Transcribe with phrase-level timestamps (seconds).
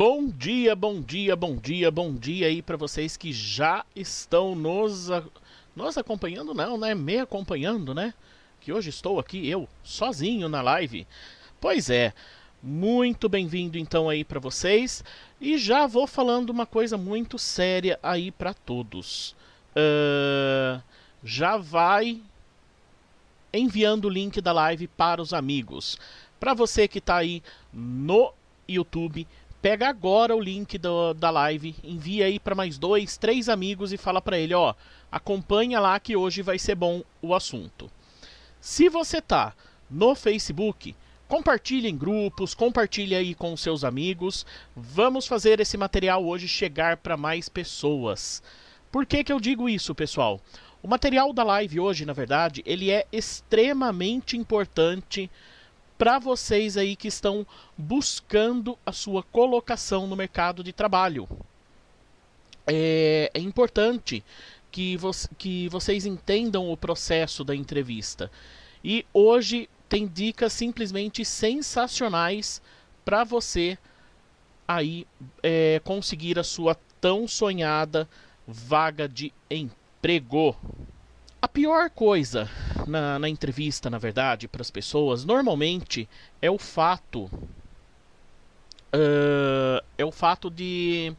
[0.00, 5.10] Bom dia, bom dia, bom dia, bom dia aí para vocês que já estão nos,
[5.76, 6.94] nos acompanhando, não, né?
[6.94, 8.14] Me acompanhando, né?
[8.62, 11.06] Que hoje estou aqui eu sozinho na live.
[11.60, 12.14] Pois é,
[12.62, 15.04] muito bem-vindo então aí para vocês
[15.38, 19.36] e já vou falando uma coisa muito séria aí para todos.
[19.76, 20.82] Uh,
[21.22, 22.22] já vai
[23.52, 25.98] enviando o link da live para os amigos.
[26.40, 28.32] Para você que está aí no
[28.66, 29.26] YouTube,
[29.60, 33.96] pega agora o link do, da live, envia aí para mais dois, três amigos e
[33.96, 34.74] fala para ele, ó,
[35.10, 37.90] acompanha lá que hoje vai ser bom o assunto.
[38.60, 39.54] Se você tá
[39.90, 40.94] no Facebook,
[41.26, 44.44] compartilhe em grupos, compartilhe aí com seus amigos.
[44.74, 48.42] Vamos fazer esse material hoje chegar para mais pessoas.
[48.90, 50.40] Por que, que eu digo isso, pessoal?
[50.82, 55.30] O material da live hoje, na verdade, ele é extremamente importante
[56.00, 57.46] para vocês aí que estão
[57.76, 61.28] buscando a sua colocação no mercado de trabalho.
[62.66, 64.24] É, é importante
[64.72, 68.30] que, vo que vocês entendam o processo da entrevista.
[68.82, 72.62] E hoje tem dicas simplesmente sensacionais
[73.04, 73.76] para você
[74.66, 75.06] aí
[75.42, 78.08] é, conseguir a sua tão sonhada
[78.48, 80.56] vaga de emprego.
[81.42, 82.48] A pior coisa
[82.90, 86.08] na, na entrevista, na verdade, para as pessoas, normalmente
[86.42, 87.30] é o fato.
[88.92, 91.14] Uh, é o fato de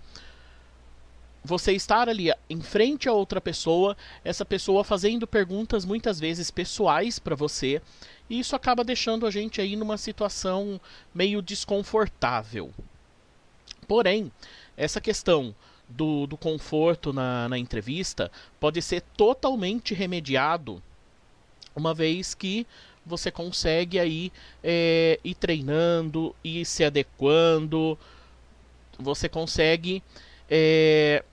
[1.43, 7.17] você estar ali em frente a outra pessoa, essa pessoa fazendo perguntas muitas vezes pessoais
[7.17, 7.81] para você,
[8.29, 10.79] e isso acaba deixando a gente aí numa situação
[11.13, 12.71] meio desconfortável.
[13.87, 14.31] Porém,
[14.77, 15.55] essa questão
[15.89, 20.81] do, do conforto na, na entrevista pode ser totalmente remediado
[21.75, 22.65] uma vez que
[23.05, 24.31] você consegue aí
[24.63, 27.97] é, ir treinando, ir se adequando,
[28.97, 30.03] você consegue
[30.49, 31.23] é,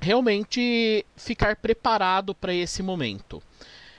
[0.00, 3.42] realmente ficar preparado para esse momento.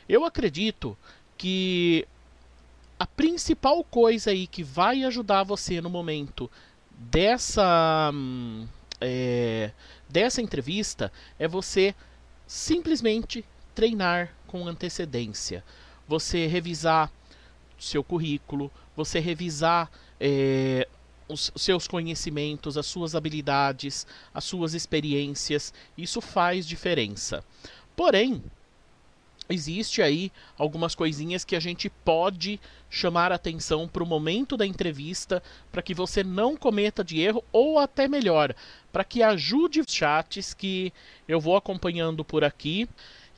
[0.08, 0.98] Eu acredito
[1.38, 2.08] que
[3.00, 6.50] a principal coisa aí que vai ajudar você no momento
[6.92, 8.68] dessa hum,
[9.02, 9.72] é,
[10.08, 11.96] dessa entrevista é você
[12.46, 13.44] simplesmente
[13.74, 15.64] treinar com antecedência.
[16.08, 17.12] Você revisar
[17.80, 19.90] seu currículo, você revisar
[20.20, 20.88] é,
[21.28, 25.74] os seus conhecimentos, as suas habilidades, as suas experiências.
[25.98, 27.44] Isso faz diferença.
[27.96, 28.42] Porém,
[29.50, 32.60] existe aí algumas coisinhas que a gente pode
[32.90, 37.80] chamar atenção para o momento da entrevista para que você não cometa de erro ou
[37.80, 38.56] até melhor,
[38.92, 40.94] para que ajude os chats que
[41.28, 42.88] eu vou acompanhando por aqui.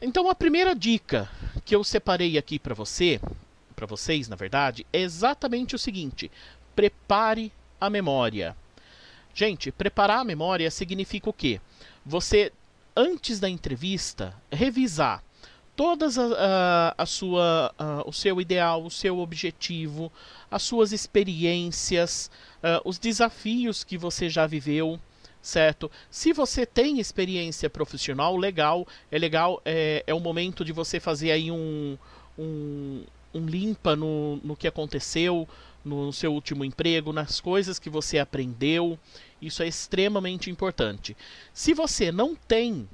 [0.06, 1.28] Então a primeira dica
[1.66, 3.20] que eu separei aqui para você,
[3.76, 6.32] para vocês, na verdade, é exatamente o seguinte:
[6.76, 7.52] prepare
[7.82, 8.56] a memória.
[9.34, 11.60] Gente, preparar a memória significa o quê?
[12.06, 12.54] Você
[12.96, 15.24] antes da entrevista revisar
[15.76, 20.12] todas a, a, a sua, a, o seu ideal, o seu objetivo,
[20.52, 22.30] as suas experiências,
[22.84, 25.00] os desafios que você já viveu,
[25.46, 25.92] certo?
[26.10, 31.32] Se você tem experiência profissional, legal, é legal, é, é o momento de você fazer
[31.32, 31.96] aí um,
[32.38, 35.48] um, um limpa no, no que aconteceu
[35.84, 38.98] no seu último emprego, nas coisas que você aprendeu.
[39.40, 41.16] Isso é extremamente importante.
[41.54, 42.90] Se você não tem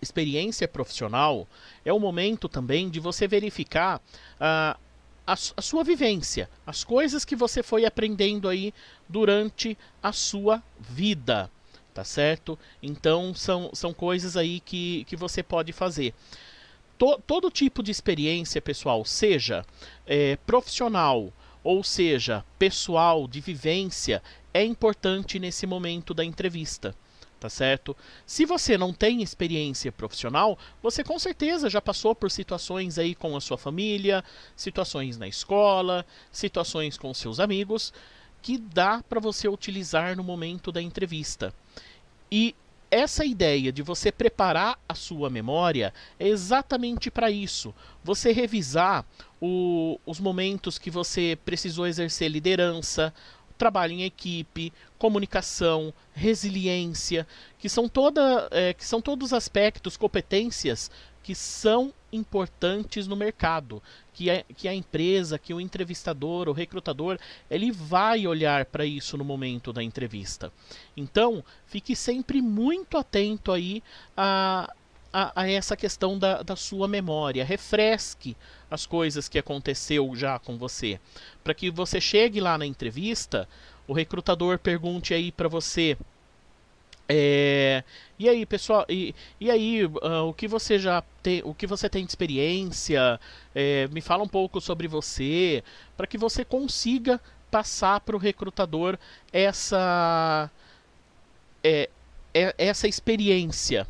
[0.00, 1.48] experiência profissional,
[1.84, 4.00] é o momento também de você verificar
[4.40, 4.78] uh,
[5.26, 8.72] a, a, sua vivência, as coisas que você foi aprendendo aí
[9.08, 11.50] durante a sua vida,
[11.92, 12.58] tá certo?
[12.82, 16.14] Então são, são coisas aí que, que você pode fazer.
[16.96, 19.64] To, todo tipo de experiência, pessoal, seja
[20.06, 21.32] é, profissional
[21.62, 24.22] ou seja pessoal, de vivência,
[24.54, 26.94] é importante nesse momento da entrevista
[27.38, 27.96] tá certo?
[28.24, 33.36] Se você não tem experiência profissional, você com certeza já passou por situações aí com
[33.36, 34.24] a sua família,
[34.54, 37.92] situações na escola, situações com seus amigos,
[38.42, 41.52] que dá para você utilizar no momento da entrevista.
[42.30, 42.54] E
[42.90, 47.74] essa ideia de você preparar a sua memória é exatamente para isso.
[48.04, 49.04] Você revisar
[49.40, 53.12] o, os momentos que você precisou exercer liderança,
[53.56, 57.26] trabalho em equipe, comunicação, resiliência,
[57.58, 60.90] que são, toda, é, que são todos aspectos, competências
[61.26, 63.82] que são importantes no mercado,
[64.12, 67.18] que, é, que a empresa, que o entrevistador, o recrutador,
[67.50, 70.52] ele vai olhar para isso no momento da entrevista.
[70.96, 73.82] Então, fique sempre muito atento aí
[74.16, 74.72] a,
[75.16, 77.42] a, a, essa questão da, da sua memória.
[77.42, 78.36] Refresque
[78.70, 81.00] as coisas que aconteceu já com você,
[81.42, 83.48] para que você chegue lá na entrevista
[83.88, 85.96] o recrutador pergunte aí para você
[87.08, 87.84] é,
[88.18, 91.88] e aí, pessoal, e, e aí, uh, o que você já tem, o que você
[91.88, 93.20] tem de experiência?
[93.54, 95.62] É, me fala um pouco sobre você,
[95.96, 98.98] para que você consiga passar para o recrutador
[99.32, 100.50] essa
[101.62, 101.88] é,
[102.34, 103.86] é, essa experiência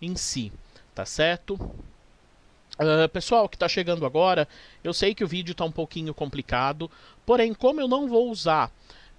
[0.00, 0.52] em si,
[1.00, 1.54] tá certo?
[2.78, 4.46] Uh, pessoal que está chegando agora,
[4.84, 6.90] eu sei que o vídeo está um pouquinho complicado,
[7.24, 8.70] porém, como eu não vou usar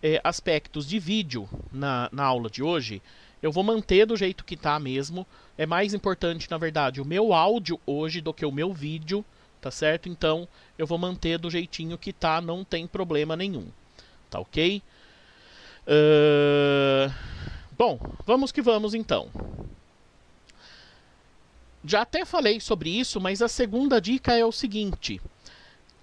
[0.02, 3.02] é, aspectos de vídeo na, na aula de hoje,
[3.42, 5.26] eu vou manter do jeito que tá mesmo.
[5.58, 9.26] É mais importante, na verdade, o meu áudio hoje do que o meu vídeo,
[9.60, 10.08] tá certo?
[10.08, 10.48] Então,
[10.78, 13.66] eu vou manter do jeitinho que tá, não tem problema nenhum.
[14.30, 14.84] Tá ok?
[15.88, 17.12] Uh...
[17.76, 19.30] Bom, vamos que vamos então.
[21.84, 25.20] Já até falei sobre isso, mas a segunda dica é o seguinte: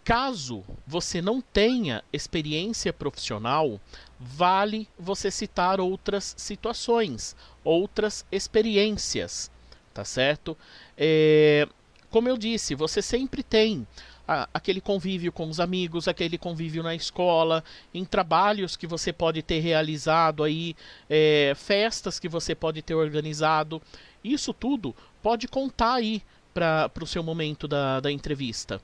[0.04, 3.80] caso você não tenha experiência profissional,
[4.18, 9.50] vale você citar outras situações, outras experiências,
[9.94, 10.56] tá certo?
[10.96, 11.68] É,
[12.10, 13.86] como eu disse, você sempre tem
[14.52, 17.64] aquele convívio com os amigos, aquele convívio na escola,
[17.94, 20.76] em trabalhos que você pode ter realizado aí,
[21.08, 23.80] é, festas que você pode ter organizado.
[24.22, 26.22] Isso tudo pode contar aí
[26.54, 28.80] para o seu momento da, da entrevista.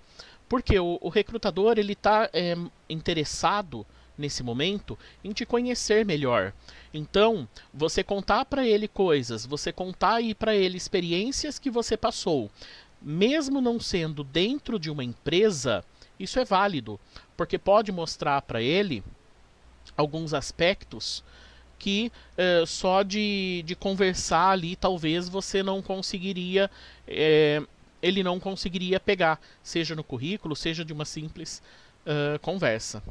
[0.48, 2.56] Porque o, o recrutador ele está é,
[2.88, 3.86] interessado
[4.16, 6.52] nesse momento em te conhecer melhor.
[6.92, 12.50] Então, você contar para ele coisas, você contar aí para ele experiências que você passou,
[13.02, 15.84] mesmo não sendo dentro de uma empresa,
[16.18, 17.00] isso é válido,
[17.36, 19.02] porque pode mostrar para ele
[19.96, 21.24] alguns aspectos
[21.84, 26.70] que é, só de, de conversar ali talvez você não conseguiria
[27.06, 27.62] é,
[28.00, 31.62] ele não conseguiria pegar, seja no currículo, seja de uma simples
[32.06, 33.02] uh, conversa.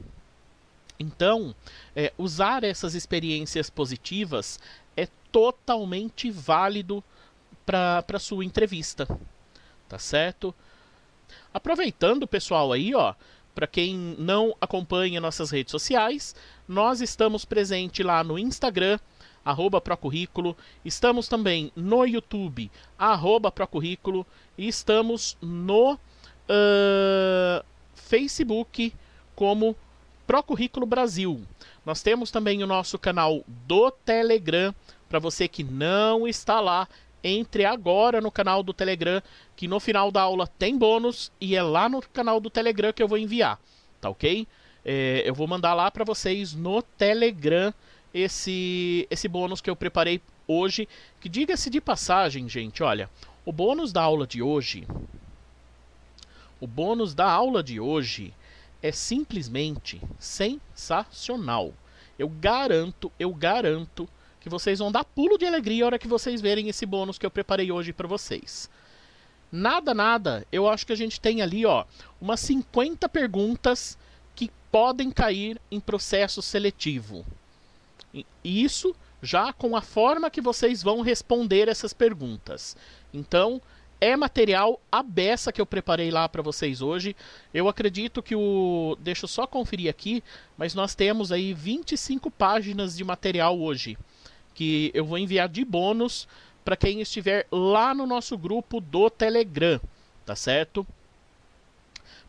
[1.00, 1.56] Então,
[1.96, 4.60] é, usar essas experiências positivas
[4.98, 7.04] é totalmente válido
[7.66, 9.08] para sua entrevista,
[9.90, 10.54] tá certo?
[11.52, 13.16] Aproveitando, pessoal, aí, ó,
[13.54, 16.36] para quem não acompanha nossas redes sociais,
[16.68, 19.00] nós estamos presentes lá no Instagram,
[19.44, 20.56] arroba Procurrículo.
[20.84, 24.26] Estamos também no YouTube, arroba Procurrículo.
[24.58, 27.64] E estamos no uh,
[27.94, 28.94] Facebook
[29.36, 29.76] como
[30.26, 31.42] Procurrículo Brasil.
[31.86, 34.74] Nós temos também o nosso canal do Telegram.
[35.10, 36.88] Para você que não está lá,
[37.24, 39.22] entre agora no canal do Telegram,
[39.56, 43.02] que no final da aula tem bônus e é lá no canal do Telegram que
[43.02, 43.60] eu vou enviar,
[44.02, 44.48] tá ok?
[44.86, 47.74] É, eu vou mandar lá para vocês no Telegram
[48.14, 50.88] esse, esse bônus que eu preparei hoje.
[51.22, 53.10] Que diga-se de passagem, gente, olha,
[53.46, 54.86] o bônus da aula de hoje.
[56.60, 58.34] O bônus da aula de hoje
[58.82, 61.74] é simplesmente sensacional.
[62.20, 64.08] Eu garanto, eu garanto
[64.44, 67.26] que vocês vão dar pulo de alegria a hora que vocês verem esse bônus que
[67.26, 68.70] eu preparei hoje para vocês.
[69.50, 70.46] Nada, nada.
[70.52, 71.86] Eu acho que a gente tem ali, ó,
[72.20, 73.98] umas 50 perguntas
[74.36, 77.26] que podem cair em processo seletivo.
[78.44, 82.76] Isso já com a forma que vocês vão responder essas perguntas.
[83.14, 83.62] Então,
[84.02, 87.16] é material a beça que eu preparei lá para vocês hoje.
[87.54, 88.98] Eu acredito que o.
[89.00, 90.22] Deixa eu só conferir aqui,
[90.58, 93.98] mas nós temos aí 25 páginas de material hoje.
[94.54, 96.28] Que eu vou enviar de bônus
[96.64, 99.80] para quem estiver lá no nosso grupo do Telegram,
[100.26, 100.86] tá certo?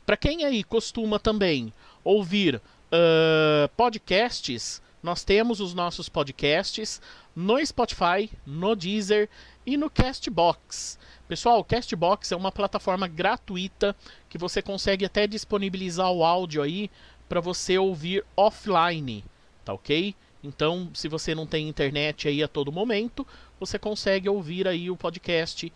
[0.05, 1.73] Para quem aí costuma também
[2.03, 7.01] ouvir uh, podcasts, nós temos os nossos podcasts
[7.35, 9.29] no Spotify, no Deezer
[9.67, 10.99] e no Castbox.
[11.27, 13.97] Pessoal, o Castbox é uma plataforma gratuita
[14.29, 16.91] que você consegue até disponibilizar o áudio aí
[17.29, 19.25] para você ouvir offline,
[19.65, 20.15] tá ok?
[20.45, 23.27] Então, se você não tem internet aí a todo momento,
[23.59, 25.73] você consegue ouvir aí o podcast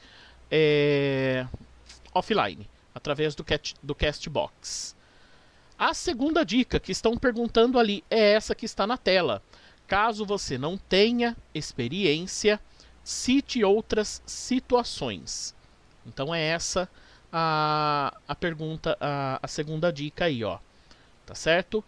[0.50, 1.46] é,
[2.14, 4.94] offline através do, cat, do Castbox.
[5.78, 9.42] A segunda dica que estão perguntando ali é essa que está na tela.
[9.86, 12.60] Caso você não tenha experiência,
[13.02, 15.54] cite outras situações.
[16.06, 16.90] Então é essa
[17.32, 20.58] a, a pergunta, a, a segunda dica aí, ó.
[21.24, 21.82] Tá certo?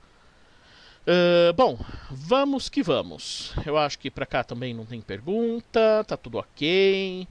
[1.07, 1.78] Uh, bom,
[2.11, 3.52] vamos que vamos.
[3.64, 7.26] Eu acho que para cá também não tem pergunta, tá tudo ok.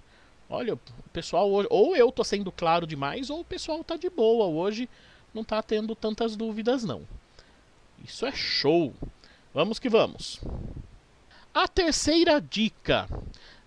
[0.50, 0.80] Olha, o
[1.14, 4.90] pessoal hoje, ou eu tô sendo claro demais, ou o pessoal tá de boa hoje
[5.34, 7.04] não está tendo tantas dúvidas não.
[8.04, 8.94] Isso é show.
[9.54, 10.40] Vamos que vamos.
[11.54, 13.08] A terceira dica.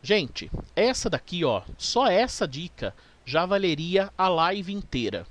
[0.03, 2.95] Gente, essa daqui, ó, só essa dica
[3.25, 5.27] já valeria a live inteira.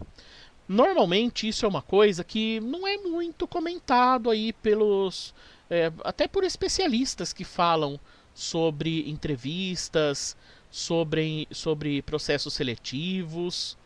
[0.68, 5.34] Normalmente isso é uma coisa que não é muito comentado aí pelos
[5.70, 7.98] é, até por especialistas que falam
[8.34, 10.36] sobre entrevistas,
[10.70, 13.78] sobre, sobre processos seletivos.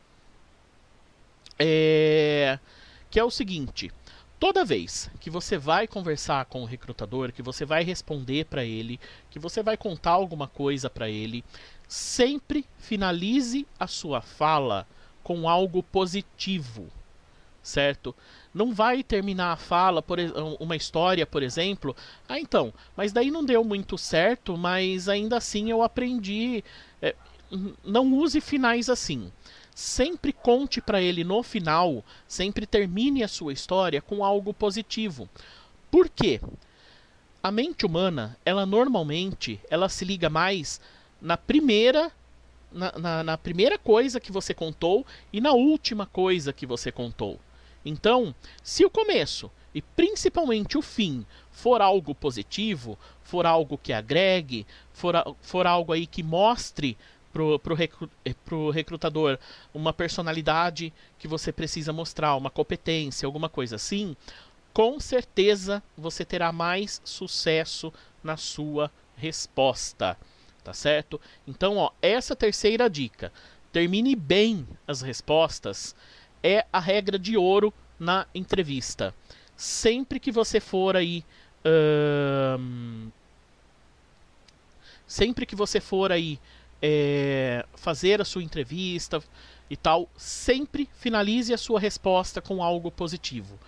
[1.59, 2.59] É,
[3.09, 3.91] que é o seguinte:
[4.39, 8.99] toda vez que você vai conversar com o recrutador, que você vai responder para ele,
[9.29, 11.43] que você vai contar alguma coisa para ele,
[11.87, 14.87] sempre finalize a sua fala
[15.25, 16.87] com algo positivo,
[17.63, 18.15] certo?
[18.53, 20.19] Não vai terminar a fala, por
[20.59, 21.95] uma história, por exemplo.
[22.29, 26.63] Ah, então, mas daí não deu muito certo, mas ainda assim eu aprendi.
[27.01, 27.15] É,
[27.83, 29.31] não use finais assim
[29.75, 35.27] sempre conte para ele no final, sempre termine a sua história com algo positivo.
[35.91, 36.39] Por quê?
[37.43, 40.79] A mente humana, ela normalmente, ela se liga mais
[41.21, 42.09] na primeira
[42.75, 47.39] na, na, na, primeira coisa que você contou e na última coisa que você contou.
[47.85, 54.67] Então, se o começo e principalmente o fim for algo positivo, for algo que agregue,
[54.93, 56.97] for, for algo aí que mostre
[57.31, 58.33] pro, recru, eh,
[58.73, 59.37] recrutador
[59.73, 64.15] uma personalidade que você precisa mostrar, uma competência, alguma coisa assim,
[64.73, 70.17] com certeza você terá mais sucesso na sua resposta,
[70.65, 71.21] tá certo?
[71.47, 73.31] Então, ó, essa terceira dica,
[73.71, 75.95] termine bem as respostas,
[76.41, 79.13] é a regra de ouro na entrevista.
[79.55, 81.23] Sempre que você for aí
[82.59, 83.11] hum,
[85.07, 86.39] sempre que você for aí
[86.81, 89.23] é, fazer a sua entrevista
[89.69, 93.59] e tal, sempre finalize a sua resposta com algo positivo.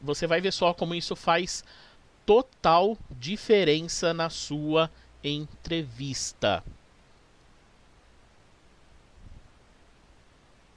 [0.00, 1.62] Você vai ver só como isso faz
[2.24, 5.05] total diferença na sua entrevista.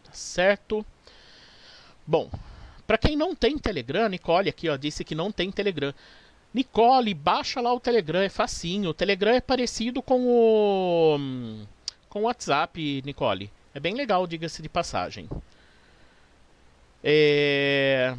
[0.04, 0.86] Tá certo?
[2.06, 2.30] Bom,
[2.88, 5.94] para quem não tem Telegram, Nicole aqui ó, disse que não tem Telegram.
[6.52, 8.90] Nicole, baixa lá o Telegram, é facinho.
[8.90, 11.20] O Telegram é parecido com o
[12.10, 13.52] com o WhatsApp, Nicole.
[13.74, 15.30] É bem legal, diga-se de passagem.
[17.04, 18.16] É...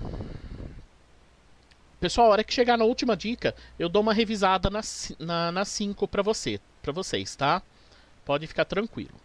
[2.01, 5.53] Pessoal, a hora que chegar na última dica, eu dou uma revisada na 5 na,
[5.53, 7.63] na cinco para você, para vocês, tá?
[8.25, 9.21] Pode ficar tranquilo.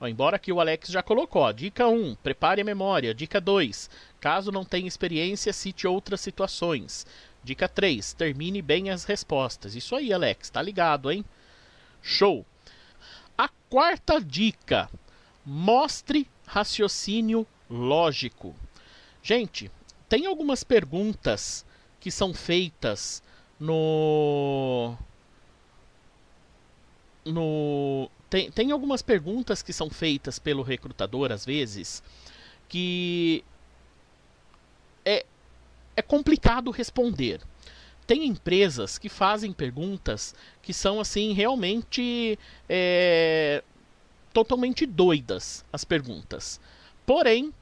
[0.00, 3.12] Ó, embora aqui o Alex já colocou, ó, dica 1, prepare a memória.
[3.12, 7.04] Dica 2, caso não tenha experiência, cite outras situações.
[7.42, 9.74] Dica 3, termine bem as respostas.
[9.74, 11.24] Isso aí, Alex, tá ligado, hein?
[12.00, 12.46] Show!
[13.36, 14.88] A quarta dica:
[15.44, 18.54] mostre raciocínio lógico.
[19.20, 19.68] Gente,
[20.14, 21.66] tem algumas perguntas
[21.98, 23.20] que são feitas
[23.58, 24.96] no.
[27.24, 28.08] No.
[28.30, 32.00] Tem, tem algumas perguntas que são feitas pelo recrutador, às vezes,
[32.68, 33.44] que
[35.04, 35.26] é,
[35.96, 37.40] é complicado responder
[38.06, 43.64] tem empresas que fazem perguntas que são assim realmente é,
[44.32, 46.60] totalmente doidas as perguntas.
[47.04, 47.52] Porém,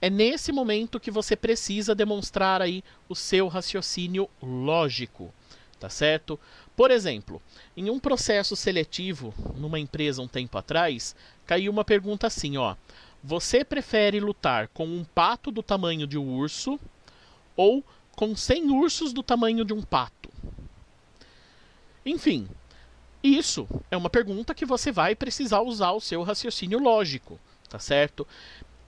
[0.00, 5.32] é nesse momento que você precisa demonstrar aí o seu raciocínio lógico,
[5.80, 6.38] tá certo?
[6.76, 7.40] Por exemplo,
[7.76, 12.76] em um processo seletivo numa empresa um tempo atrás, caiu uma pergunta assim, ó:
[13.24, 16.78] você prefere lutar com um pato do tamanho de um urso
[17.56, 17.82] ou
[18.14, 20.30] com 100 ursos do tamanho de um pato?
[22.04, 22.48] Enfim,
[23.22, 28.26] isso é uma pergunta que você vai precisar usar o seu raciocínio lógico, tá certo?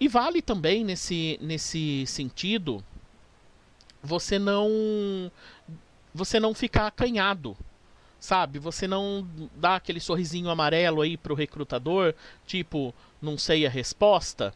[0.01, 2.85] E vale também nesse, nesse sentido
[4.03, 5.31] você não
[6.15, 7.57] você não ficar acanhado,
[8.19, 8.59] sabe?
[8.59, 12.15] Você não dá aquele sorrisinho amarelo aí pro recrutador,
[12.47, 14.53] tipo, não sei a resposta.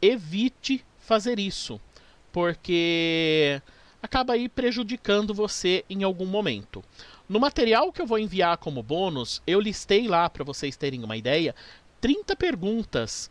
[0.00, 1.80] Evite fazer isso,
[2.32, 3.60] porque
[4.02, 6.82] acaba aí prejudicando você em algum momento.
[7.28, 11.16] No material que eu vou enviar como bônus, eu listei lá para vocês terem uma
[11.16, 11.54] ideia
[12.00, 13.30] 30 perguntas,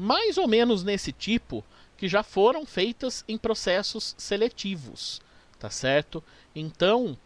[0.00, 1.64] mais ou menos nesse tipo,
[1.96, 5.20] que já foram feitas em processos seletivos,
[5.58, 6.24] tá certo?
[6.54, 7.16] Então,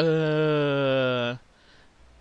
[0.00, 1.38] uh,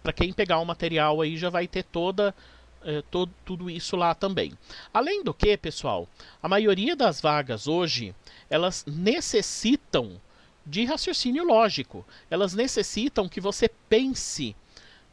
[0.02, 2.34] para quem pegar o material aí já vai ter toda
[2.82, 4.58] uh, tudo isso lá também.
[4.94, 6.10] Além do que, pessoal,
[6.42, 8.16] a maioria das vagas hoje
[8.50, 10.20] elas necessitam
[10.66, 12.06] de raciocínio lógico.
[12.30, 14.56] Elas necessitam que você pense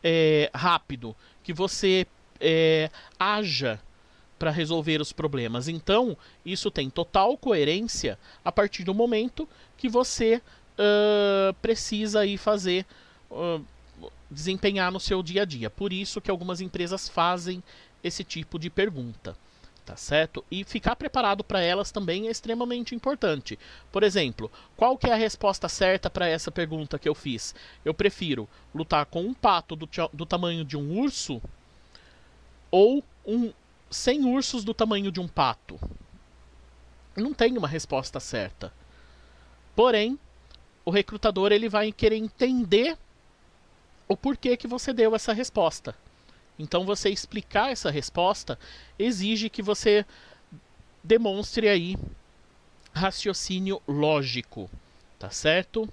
[0.03, 2.07] é, rápido, que você
[2.41, 3.79] é, haja
[4.43, 5.69] para resolver os problemas.
[5.69, 10.43] Então, isso tem total coerência a partir do momento que você
[10.77, 12.85] uh, precisa aí fazer
[13.31, 13.65] uh,
[14.29, 15.71] desempenhar no seu dia a dia.
[15.71, 17.63] Por isso que algumas empresas fazem
[18.03, 19.37] esse tipo de pergunta,
[19.87, 20.45] tá certo?
[20.51, 23.57] E ficar preparado para elas também é extremamente importante.
[23.93, 27.55] Por exemplo, qual que é a resposta certa para essa pergunta que eu fiz?
[27.85, 31.41] Eu prefiro lutar com um pato do, do tamanho de um urso
[32.73, 33.53] ou um
[33.93, 35.79] 100 ursos do tamanho de um pato?
[37.17, 38.73] Não tem uma resposta certa.
[39.77, 40.19] Porém,
[40.85, 42.97] o recrutador ele vai querer entender
[44.09, 45.95] o porquê que você deu essa resposta.
[46.59, 48.59] Então você explicar essa resposta
[48.99, 50.05] exige que você
[51.03, 51.97] demonstre aí
[52.93, 54.71] raciocínio lógico,
[55.19, 55.89] tá certo?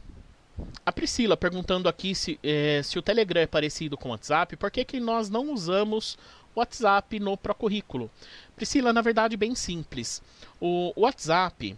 [0.86, 4.70] A Priscila perguntando aqui se, é, se o Telegram é parecido com o WhatsApp, por
[4.70, 6.18] que, que nós não usamos
[6.56, 8.10] WhatsApp no Procurrículo?
[8.56, 10.22] Priscila, na verdade, bem simples.
[10.60, 11.75] O WhatsApp,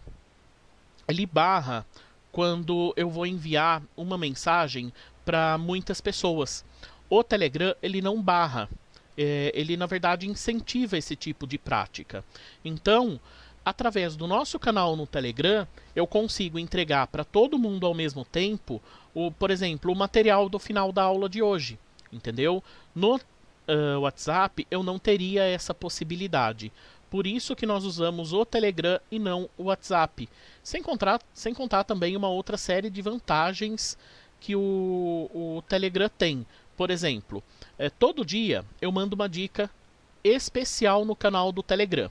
[1.08, 1.86] ele barra
[2.32, 4.92] quando eu vou enviar uma mensagem
[5.26, 6.64] para muitas pessoas.
[7.10, 8.70] O Telegram ele não barra,
[9.18, 12.24] é, ele na verdade incentiva esse tipo de prática.
[12.64, 13.20] Então,
[13.66, 18.82] através do nosso canal no Telegram, eu consigo entregar para todo mundo ao mesmo tempo,
[19.14, 21.78] o, por exemplo, o material do final da aula de hoje,
[22.12, 22.64] entendeu?
[22.96, 23.20] No
[23.72, 26.72] uh, WhatsApp eu não teria essa possibilidade.
[27.10, 30.30] Por isso que nós usamos o Telegram e não o WhatsApp.
[30.64, 33.98] Sem contar, sem contar também uma outra série de vantagens
[34.40, 36.46] que o, o Telegram tem.
[36.78, 37.44] Por exemplo,
[37.78, 39.70] é, todo dia eu mando uma dica
[40.24, 42.10] especial no canal do Telegram.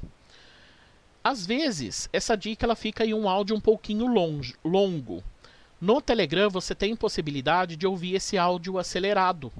[1.22, 5.22] Às vezes, essa dica ela fica em um áudio um pouquinho longe, longo.
[5.80, 9.52] No Telegram você tem possibilidade de ouvir esse áudio acelerado.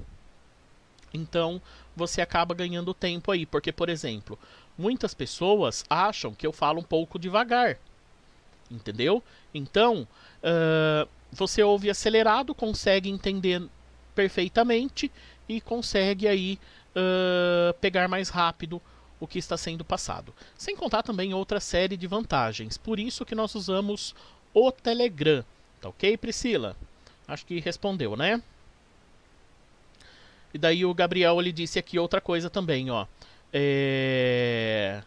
[1.13, 1.61] Então,
[1.95, 4.37] você acaba ganhando tempo aí, porque por exemplo,
[4.77, 7.77] muitas pessoas acham que eu falo um pouco devagar.
[8.69, 9.21] Entendeu?
[9.53, 10.07] Então,
[10.43, 13.61] uh, você ouve acelerado, consegue entender
[14.15, 15.11] perfeitamente
[15.47, 16.59] e consegue aí
[16.95, 18.81] uh, pegar mais rápido
[19.19, 20.33] o que está sendo passado.
[20.57, 22.77] Sem contar também outra série de vantagens.
[22.77, 24.15] Por isso que nós usamos
[24.53, 25.43] o Telegram.
[25.79, 26.75] Tá ok, Priscila?
[27.27, 28.41] Acho que respondeu, né?
[30.53, 33.05] E daí o Gabriel ele disse aqui outra coisa também, ó.
[33.53, 35.01] É...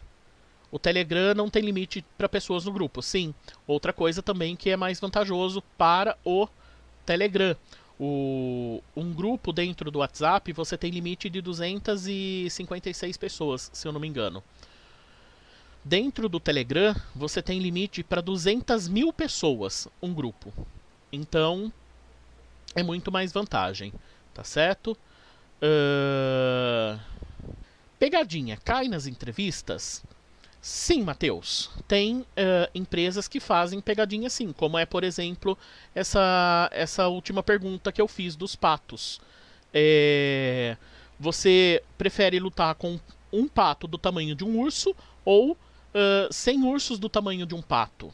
[0.71, 3.01] O Telegram não tem limite para pessoas no grupo.
[3.01, 3.33] Sim.
[3.65, 6.47] Outra coisa também que é mais vantajoso para o
[7.05, 7.55] Telegram.
[7.97, 14.01] O, um grupo dentro do WhatsApp você tem limite de 256 pessoas, se eu não
[14.01, 14.43] me engano.
[15.81, 20.51] Dentro do Telegram você tem limite para 200 mil pessoas, um grupo.
[21.09, 21.71] Então
[22.75, 23.93] é muito mais vantagem,
[24.33, 24.97] tá certo?
[25.61, 26.99] Uh...
[27.97, 30.03] Pegadinha cai nas entrevistas?
[30.61, 31.69] Sim, Matheus.
[31.87, 32.25] Tem uh,
[32.73, 35.57] empresas que fazem pegadinha sim, como é, por exemplo,
[35.93, 39.21] essa, essa última pergunta que eu fiz dos patos.
[39.71, 40.75] É,
[41.19, 42.99] você prefere lutar com
[43.31, 47.61] um pato do tamanho de um urso ou uh, 100 ursos do tamanho de um
[47.61, 48.11] pato?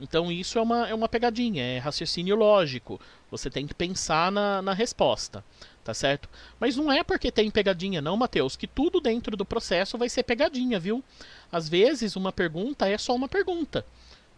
[0.00, 3.00] Então isso é uma, é uma pegadinha, é raciocínio lógico.
[3.30, 5.44] Você tem que pensar na, na resposta
[5.82, 6.28] tá certo?
[6.58, 10.22] Mas não é porque tem pegadinha, não, Matheus, que tudo dentro do processo vai ser
[10.22, 11.02] pegadinha, viu?
[11.50, 13.84] Às vezes uma pergunta é só uma pergunta.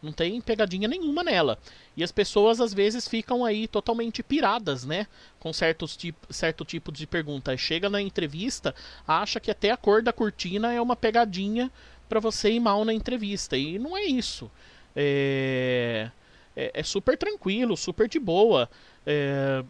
[0.03, 1.59] Não tem pegadinha nenhuma nela.
[1.97, 5.07] E as pessoas às vezes ficam aí totalmente piradas, né?
[5.39, 7.57] Com certos tipo, certo tipo de pergunta.
[7.57, 8.75] Chega na entrevista,
[9.07, 11.71] acha que até a cor da cortina é uma pegadinha
[12.09, 13.57] para você ir mal na entrevista.
[13.57, 14.51] E não é isso.
[14.95, 16.11] É,
[16.57, 18.69] é, é super tranquilo, super de boa.
[19.07, 19.65] É,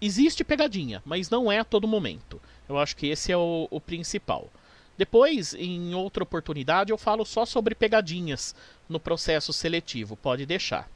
[0.00, 2.40] existe pegadinha, mas não é a todo momento.
[2.68, 4.50] Eu acho que esse é o, o principal.
[4.96, 8.54] Depois, em outra oportunidade, eu falo só sobre pegadinhas
[8.88, 10.16] no processo seletivo.
[10.16, 10.88] Pode deixar.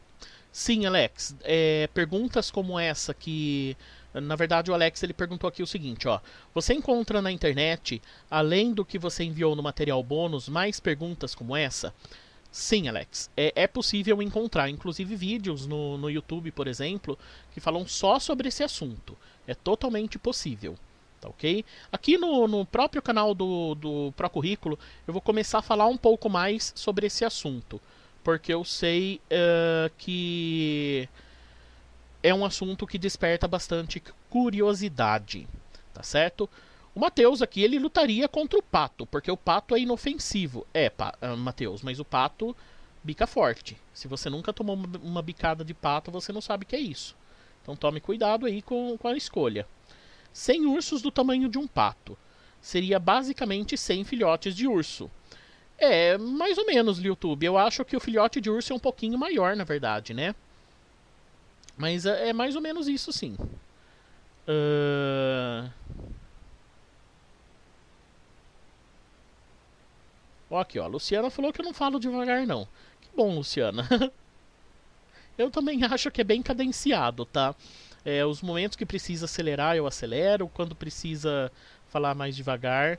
[0.53, 1.35] Sim, Alex.
[1.43, 3.77] É, perguntas como essa que
[4.15, 6.21] na verdade, o Alex ele perguntou aqui o seguinte, ó:
[6.55, 8.01] Você encontra na internet,
[8.31, 11.93] além do que você enviou no material bônus, mais perguntas como essa?
[12.51, 13.31] Sim, Alex.
[13.37, 17.19] É, é possível encontrar, inclusive, vídeos no, no YouTube, por exemplo,
[17.53, 19.17] que falam só sobre esse assunto.
[19.47, 20.77] É totalmente possível.
[21.21, 21.65] Tá ok?
[21.91, 26.29] Aqui no, no próprio canal do, do Procurrículo, eu vou começar a falar um pouco
[26.29, 27.81] mais sobre esse assunto.
[28.23, 31.09] Porque eu sei uh, que
[32.23, 35.47] é um assunto que desperta bastante curiosidade.
[35.93, 36.49] Tá certo?
[36.99, 40.67] O Matheus aqui, ele lutaria contra o Pato, porque o Pato é inofensivo.
[40.75, 40.91] É,
[41.23, 42.57] uh, Matheus, mas o Pato
[43.05, 43.77] bica forte.
[43.95, 47.15] Se você nunca tomou uma bicada de pato, você não sabe o que é isso.
[47.63, 49.65] Então tome cuidado aí com, com a escolha.
[50.33, 52.19] 100 ursos do tamanho de um pato.
[52.61, 55.09] Seria basicamente 100 filhotes de urso.
[55.79, 57.47] É, mais ou menos, YouTube.
[57.47, 60.35] Eu acho que o filhote de urso é um pouquinho maior, na verdade, né?
[61.77, 63.37] Mas é, é mais ou menos isso, sim.
[64.49, 65.71] Uh...
[70.51, 70.85] Ó, aqui, ó.
[70.85, 72.67] A Luciana falou que eu não falo devagar, não.
[73.01, 73.87] Que bom, Luciana.
[75.37, 77.55] eu também acho que é bem cadenciado, tá?
[78.05, 80.49] É, os momentos que precisa acelerar, eu acelero.
[80.49, 81.53] Quando precisa
[81.89, 82.99] falar mais devagar,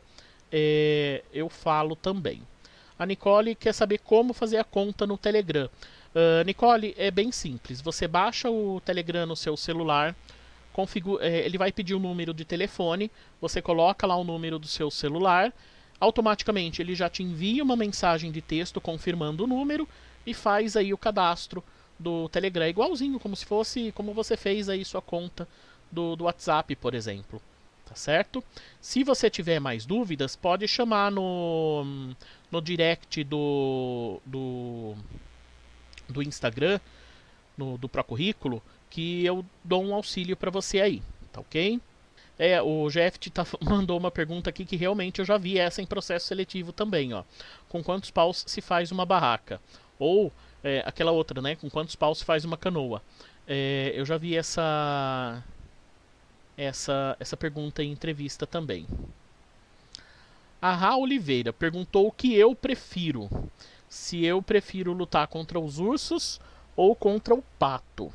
[0.51, 2.41] é, eu falo também.
[2.97, 5.69] A Nicole quer saber como fazer a conta no Telegram.
[6.13, 7.81] Uh, Nicole, é bem simples.
[7.81, 10.15] Você baixa o Telegram no seu celular,
[10.73, 13.09] configura, é, ele vai pedir o um número de telefone,
[13.39, 15.53] você coloca lá o número do seu celular,
[15.99, 19.87] automaticamente ele já te envia uma mensagem de texto confirmando o número
[20.25, 21.63] e faz aí o cadastro
[21.97, 25.47] do Telegram, igualzinho como se fosse como você fez aí sua conta
[25.91, 27.41] do, do WhatsApp, por exemplo
[27.89, 28.43] tá certo?
[28.79, 32.13] Se você tiver mais dúvidas, pode chamar no,
[32.51, 34.93] no direct do, do,
[36.07, 36.79] do Instagram,
[37.57, 41.01] no, do Procurrículo, que eu dou um auxílio para você aí,
[41.33, 41.81] tá ok?
[42.39, 45.85] É, o Jeff tá, mandou uma pergunta aqui que realmente eu já vi essa em
[45.85, 47.23] processo seletivo também, ó.
[47.67, 49.59] Com quantos paus se faz uma barraca?
[49.99, 50.31] Ou
[50.63, 51.57] é, aquela outra, né?
[51.57, 53.01] Com quantos paus se faz uma canoa?
[53.45, 55.43] É, eu já vi essa
[56.57, 58.85] essa, essa pergunta em entrevista também.
[60.61, 63.29] A Ra Oliveira perguntou o que eu prefiro.
[63.87, 66.39] Se eu prefiro lutar contra os ursos
[66.75, 68.11] ou contra o pato.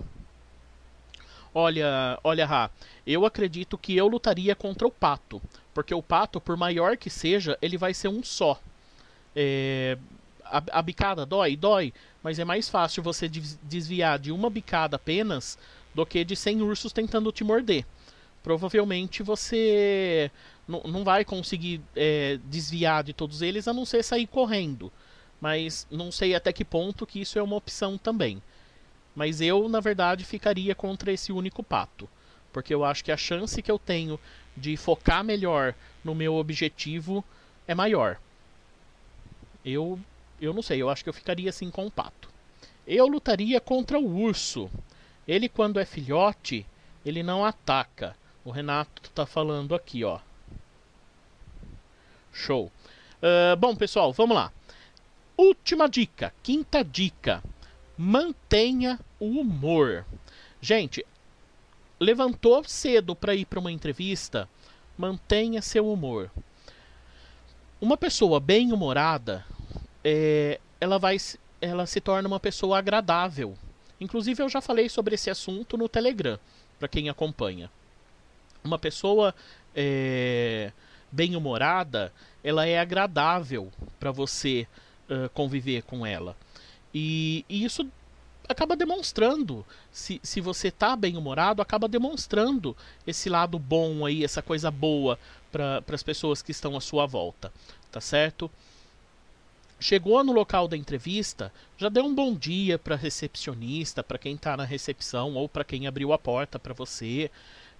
[1.54, 2.70] Olha, olha, Ra,
[3.06, 5.40] eu acredito que eu lutaria contra o pato.
[5.72, 8.60] Porque o pato, por maior que seja, ele vai ser um só.
[9.34, 9.96] É,
[10.44, 11.56] a, a, bicada dói?
[11.56, 11.92] Dói.
[12.22, 13.28] Mas é mais fácil você
[13.62, 15.58] desviar de uma bicada apenas
[15.94, 17.84] do que de 100 ursos tentando te morder
[18.44, 20.30] provavelmente você
[20.68, 24.92] não vai conseguir é, desviar de todos eles a não ser sair correndo.
[25.40, 28.42] Mas não sei até que ponto que isso é uma opção também.
[29.14, 32.08] Mas eu, na verdade, ficaria contra esse único pato.
[32.52, 34.18] Porque eu acho que a chance que eu tenho
[34.56, 35.74] de focar melhor
[36.04, 37.24] no meu objetivo
[37.66, 38.18] é maior.
[39.64, 39.98] Eu,
[40.40, 42.28] eu não sei, eu acho que eu ficaria assim com o pato.
[42.86, 44.70] Eu lutaria contra o urso.
[45.26, 46.66] Ele, quando é filhote,
[47.04, 50.20] ele não ataca o Renato tá falando aqui, ó.
[52.32, 52.70] Show.
[53.22, 54.52] Uh, bom, pessoal, vamos lá.
[55.36, 57.42] Última dica, quinta dica.
[57.96, 60.04] Mantenha o humor.
[60.60, 61.04] Gente,
[61.98, 64.48] levantou cedo para ir para uma entrevista,
[64.96, 66.30] mantenha seu humor.
[67.80, 69.44] Uma pessoa bem humorada,
[70.02, 71.16] é, ela vai,
[71.60, 73.54] ela se torna uma pessoa agradável.
[74.00, 76.38] Inclusive eu já falei sobre esse assunto no Telegram,
[76.78, 77.70] para quem acompanha
[78.64, 79.34] uma pessoa
[79.76, 80.72] é,
[81.12, 82.10] bem-humorada,
[82.42, 84.66] ela é agradável para você
[85.08, 86.34] uh, conviver com ela.
[86.94, 87.86] E, e, isso
[88.48, 92.76] acaba demonstrando, se, se você tá bem-humorado, acaba demonstrando
[93.06, 95.18] esse lado bom aí, essa coisa boa
[95.50, 97.52] para as pessoas que estão à sua volta,
[97.90, 98.50] tá certo?
[99.80, 104.56] Chegou no local da entrevista, já deu um bom dia para recepcionista, para quem está
[104.56, 107.30] na recepção ou para quem abriu a porta para você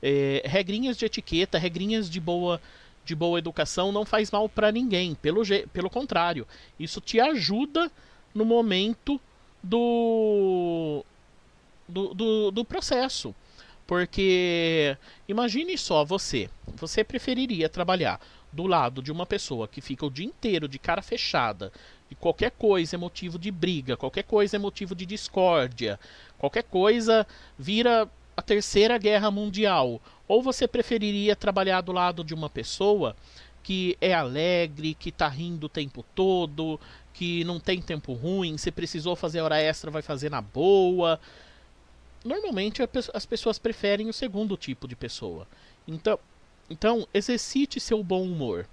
[0.05, 2.61] é, regrinhas de etiqueta, regrinhas de boa
[3.07, 5.42] de boa educação não faz mal para ninguém, pelo,
[5.74, 6.48] pelo contrário,
[6.81, 7.92] isso te ajuda
[8.35, 9.20] no momento
[9.62, 11.05] do,
[11.88, 13.35] do, do, do processo.
[13.87, 14.97] Porque
[15.29, 18.20] imagine só você, você preferiria trabalhar
[18.51, 21.73] do lado de uma pessoa que fica o dia inteiro de cara fechada,
[22.11, 25.99] e qualquer coisa é motivo de briga, qualquer coisa é motivo de discórdia,
[26.38, 27.27] qualquer coisa
[27.59, 30.01] vira a Terceira Guerra Mundial?
[30.29, 33.16] Ou você preferiria trabalhar do lado de uma pessoa
[33.62, 36.79] que é alegre, que está rindo o tempo todo,
[37.14, 41.18] que não tem tempo ruim, se precisou fazer hora extra, vai fazer na boa?
[42.24, 42.83] Normalmente
[43.14, 45.46] as pessoas preferem o segundo tipo de pessoa.
[45.87, 46.18] Então,
[46.68, 48.66] então exercite seu bom humor.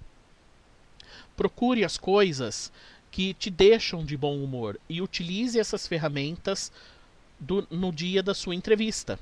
[1.36, 2.72] Procure as coisas
[3.10, 6.72] que te deixam de bom humor e utilize essas ferramentas
[7.38, 9.18] do, no dia da sua entrevista.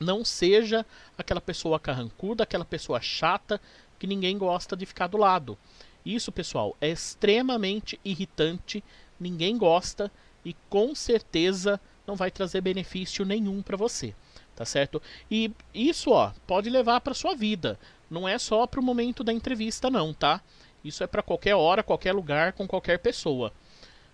[0.00, 0.86] Não seja
[1.18, 3.60] aquela pessoa carrancuda, aquela pessoa chata
[3.98, 5.58] que ninguém gosta de ficar do lado.
[6.04, 8.84] Isso, pessoal, é extremamente irritante,
[9.18, 10.10] ninguém gosta
[10.44, 14.14] e com certeza não vai trazer benefício nenhum para você,
[14.54, 15.00] tá certo?
[15.30, 17.78] E isso, ó, pode levar para sua vida.
[18.10, 20.42] Não é só para o momento da entrevista, não, tá?
[20.84, 23.50] Isso é para qualquer hora, qualquer lugar, com qualquer pessoa.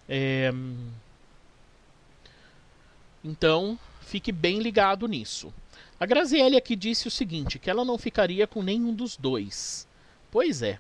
[0.09, 0.53] É...
[3.25, 5.53] Então, fique bem ligado nisso.
[5.99, 9.87] A Graziele aqui disse o seguinte, que ela não ficaria com nenhum dos dois.
[10.31, 10.79] Pois é,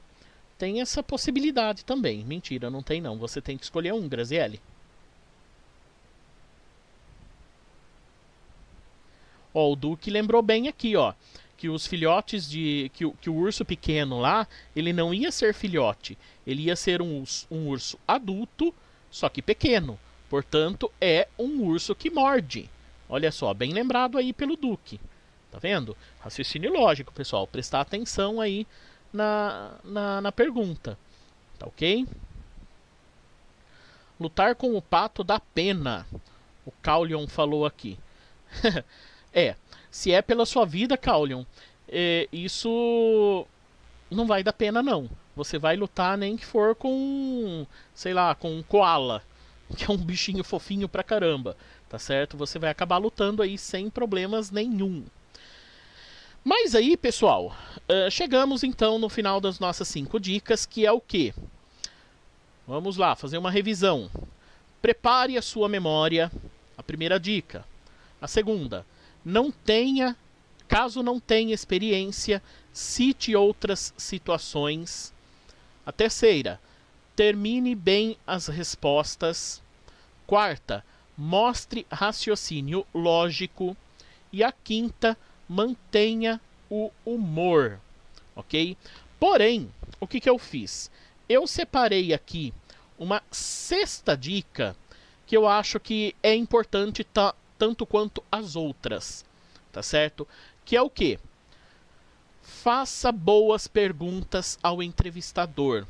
[0.60, 2.22] tem essa possibilidade também.
[2.22, 3.16] Mentira, não tem não.
[3.16, 4.60] Você tem que escolher um, Graziele.
[9.54, 11.14] Ó, o Duque lembrou bem aqui, ó,
[11.56, 12.90] que os filhotes de.
[12.92, 14.46] que, que o urso pequeno lá,
[14.76, 16.18] ele não ia ser filhote.
[16.46, 18.74] Ele ia ser um, um urso adulto,
[19.10, 19.98] só que pequeno.
[20.28, 22.68] Portanto, é um urso que morde.
[23.08, 25.00] Olha só, bem lembrado aí pelo Duque.
[25.50, 25.96] Tá vendo?
[26.20, 27.46] Raciocínio lógico, pessoal.
[27.46, 28.66] Prestar atenção aí
[29.12, 30.98] na, na, na pergunta.
[31.58, 32.06] Tá ok?
[34.18, 36.06] Lutar com o pato dá pena.
[36.64, 37.98] O Caulion falou aqui.
[39.32, 39.54] é,
[39.90, 41.44] se é pela sua vida, Caulion,
[41.88, 43.46] é, isso
[44.10, 45.08] não vai dar pena não.
[45.34, 49.22] Você vai lutar nem que for com, sei lá, com um koala,
[49.76, 51.56] que é um bichinho fofinho pra caramba,
[51.88, 52.36] tá certo?
[52.36, 55.04] Você vai acabar lutando aí sem problemas nenhum.
[56.42, 57.54] Mas aí, pessoal,
[57.86, 61.34] uh, chegamos então no final das nossas cinco dicas, que é o que?
[62.66, 64.10] Vamos lá, fazer uma revisão.
[64.80, 66.32] Prepare a sua memória.
[66.78, 67.62] A primeira dica.
[68.22, 68.86] A segunda,
[69.22, 70.16] não tenha,
[70.66, 75.12] caso não tenha experiência, cite outras situações.
[75.84, 76.58] A terceira,
[77.14, 79.60] termine bem as respostas.
[80.26, 80.82] Quarta,
[81.18, 83.76] mostre raciocínio lógico.
[84.32, 85.18] E a quinta,
[85.50, 87.80] mantenha o humor,
[88.36, 88.76] ok?
[89.18, 90.88] Porém, o que, que eu fiz?
[91.28, 92.54] Eu separei aqui
[92.96, 94.76] uma sexta dica
[95.26, 97.04] que eu acho que é importante
[97.58, 99.24] tanto quanto as outras,
[99.72, 100.26] tá certo?
[100.64, 101.18] Que é o que?
[102.40, 105.84] Faça boas perguntas ao entrevistador.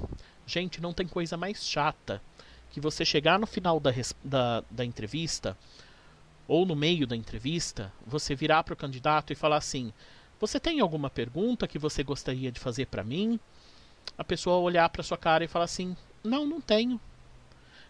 [0.46, 2.23] Gente, não tem coisa mais chata
[2.70, 3.90] que você chegar no final da,
[4.25, 5.55] da, da entrevista
[6.50, 9.92] ou no meio da entrevista, você virar para o candidato e falar assim:
[10.40, 13.38] Você tem alguma pergunta que você gostaria de fazer para mim?
[14.18, 17.00] A pessoa olhar para sua cara e falar assim: Não, não tenho.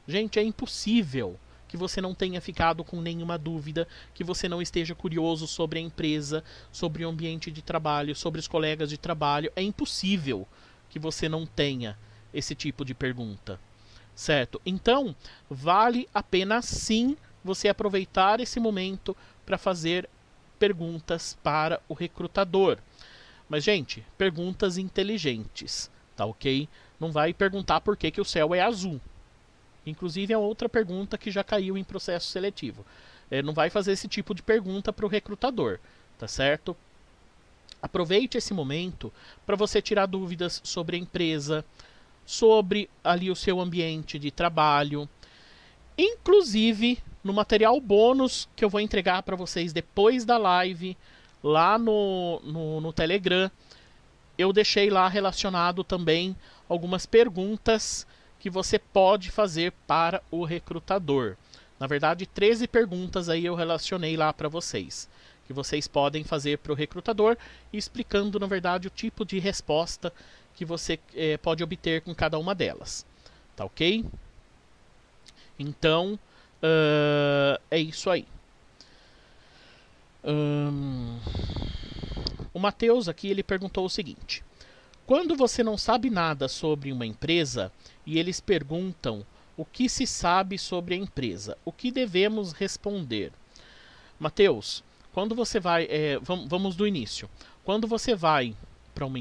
[0.06, 4.94] Gente, é impossível que você não tenha ficado com nenhuma dúvida, que você não esteja
[4.94, 9.50] curioso sobre a empresa, sobre o ambiente de trabalho, sobre os colegas de trabalho.
[9.56, 10.46] É impossível
[10.90, 11.96] que você não tenha
[12.34, 13.58] esse tipo de pergunta.
[14.14, 14.60] Certo?
[14.66, 15.16] Então,
[15.48, 20.08] vale a pena sim você aproveitar esse momento para fazer
[20.58, 22.78] perguntas para o recrutador.
[23.48, 26.68] Mas, gente, perguntas inteligentes, tá ok?
[27.00, 29.00] Não vai perguntar por que, que o céu é azul.
[29.84, 32.84] Inclusive, é outra pergunta que já caiu em processo seletivo.
[33.30, 35.78] É, não vai fazer esse tipo de pergunta para o recrutador,
[36.18, 36.76] tá certo?
[37.82, 39.12] Aproveite esse momento
[39.46, 41.64] para você tirar dúvidas sobre a empresa,
[42.26, 45.08] sobre ali o seu ambiente de trabalho,
[45.96, 50.96] inclusive no material bônus que eu vou entregar para vocês depois da live,
[51.42, 53.50] lá no, no, no, Telegram,
[54.38, 56.36] eu deixei lá relacionado também
[56.68, 58.06] algumas perguntas
[58.38, 61.36] que você pode fazer para o recrutador.
[61.78, 65.08] Na verdade, 13 perguntas aí eu relacionei lá para vocês,
[65.46, 67.36] que vocês podem fazer para o recrutador,
[67.72, 70.12] explicando, na verdade, o tipo de resposta
[70.54, 73.06] que você eh, pode obter com cada uma delas.
[73.56, 74.04] Tá ok?
[75.60, 76.18] Então,
[76.60, 78.26] Uh, é isso aí.
[80.22, 81.18] Um,
[82.52, 84.44] o Matheus aqui ele perguntou o seguinte:
[85.06, 87.72] Quando você não sabe nada sobre uma empresa
[88.04, 89.24] e eles perguntam
[89.56, 93.32] o que se sabe sobre a empresa, o que devemos responder?
[94.18, 95.86] Matheus, quando você vai.
[95.88, 97.28] É, vamos, vamos do início.
[97.64, 98.54] Quando você vai
[98.94, 99.18] para uma,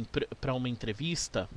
[0.58, 1.49] uma entrevista,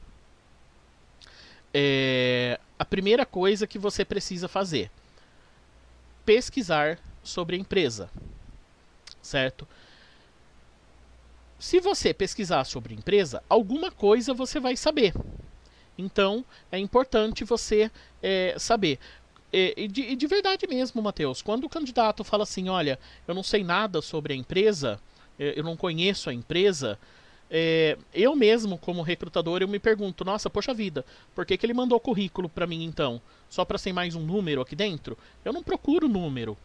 [1.74, 4.90] é, a primeira coisa que você precisa fazer
[6.24, 8.10] pesquisar sobre a empresa,
[9.20, 9.66] certo?
[11.58, 15.14] Se você pesquisar sobre a empresa, alguma coisa você vai saber.
[15.96, 17.90] Então, é importante você
[18.22, 18.98] é, saber.
[19.52, 23.62] E, de, de, verdade mesmo, Matheus, quando o candidato fala assim: olha, eu não sei
[23.62, 24.98] nada sobre a empresa,
[25.38, 26.98] é, eu não conheço a empresa,
[27.54, 31.74] é, eu mesmo, como recrutador, eu me pergunto, nossa, poxa vida, por que, que ele
[31.74, 33.20] mandou currículo para mim então?
[33.50, 35.18] Só para ser mais um número aqui dentro?
[35.44, 36.56] Eu não procuro número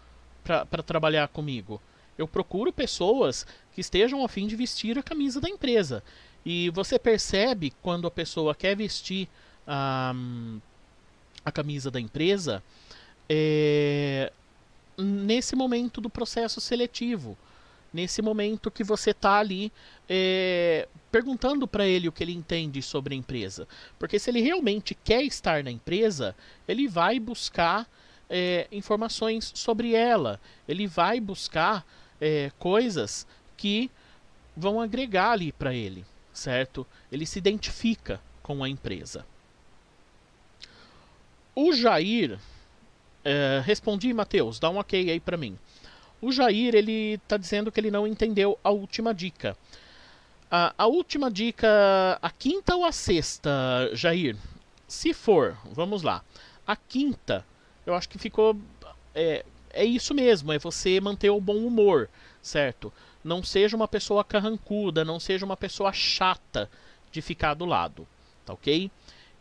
[0.46, 1.82] para trabalhar comigo.
[2.18, 6.02] Eu procuro pessoas que estejam a fim de vestir a camisa da empresa.
[6.46, 9.28] E você percebe quando a pessoa quer vestir
[9.68, 10.16] a,
[11.44, 12.64] a camisa da empresa
[13.28, 14.32] é,
[14.98, 17.38] nesse momento do processo seletivo
[17.94, 19.72] nesse momento que você está ali
[20.10, 23.68] é, perguntando para ele o que ele entende sobre a empresa.
[23.98, 26.36] Porque se ele realmente quer estar na empresa,
[26.68, 27.88] ele vai buscar
[28.30, 31.86] é, informações sobre ela, ele vai buscar
[32.20, 33.90] é, coisas que
[34.56, 36.86] vão agregar ali para ele, certo?
[37.12, 39.26] Ele se identifica com a empresa.
[41.56, 42.40] O Jair,
[43.24, 45.58] é, respondi, Matheus, dá um ok aí para mim.
[46.22, 49.56] O Jair ele está dizendo que ele não entendeu a última dica.
[50.50, 51.68] A, a última dica,
[52.22, 53.52] a quinta ou a sexta,
[53.94, 54.36] Jair?
[54.88, 56.24] Se for, vamos lá.
[56.66, 57.46] A quinta,
[57.86, 58.58] eu acho que ficou.
[59.14, 62.10] É, é isso mesmo, é você manter o bom humor,
[62.42, 62.92] certo?
[63.24, 66.70] Não seja uma pessoa carrancuda, não seja uma pessoa chata
[67.12, 68.08] de ficar do lado,
[68.46, 68.90] tá ok?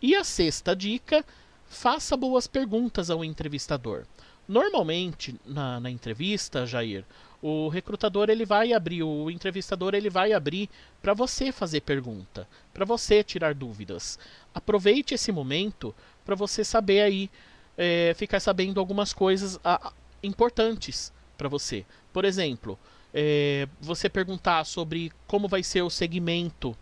[0.03, 1.25] E a sexta dica,
[1.69, 4.05] faça boas perguntas ao entrevistador.
[4.49, 7.05] Normalmente, na, na entrevista, Jair,
[7.43, 10.71] o recrutador ele vai abrir, o entrevistador ele vai abrir
[11.03, 14.19] para você fazer pergunta, para você tirar dúvidas.
[14.55, 17.31] Aproveite esse momento para você saber aí,
[17.77, 21.85] é, ficar sabendo algumas coisas a, importantes para você.
[22.13, 22.79] Por exemplo,
[23.13, 26.77] é, você perguntar sobre como vai ser o segmento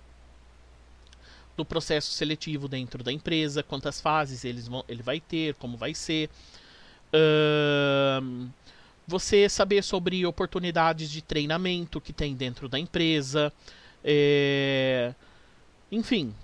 [1.57, 5.95] do processo seletivo dentro da empresa, quantas fases eles vão, ele vai ter, como vai
[5.95, 6.29] ser.
[7.15, 8.49] Uh,
[9.07, 13.53] você saber sobre oportunidades de treinamento que tem dentro da empresa.
[14.03, 15.15] É...
[15.93, 16.35] Enfim,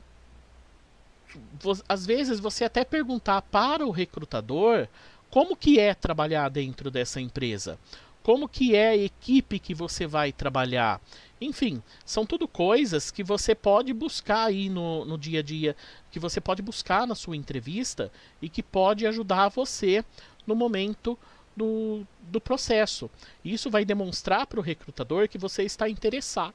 [1.88, 4.86] às vezes você até perguntar para o recrutador
[5.30, 7.78] como que é trabalhar dentro dessa empresa,
[8.22, 11.00] como que é a equipe que você vai trabalhar.
[11.40, 15.74] Enfim, são tudo coisas que você pode buscar aí no, no dia a dia,
[16.10, 20.04] que você pode buscar na sua entrevista e que pode ajudar você
[20.46, 21.18] no momento
[21.56, 23.10] do, do processo.
[23.44, 26.54] Isso vai demonstrar para o recrutador que você está interessado.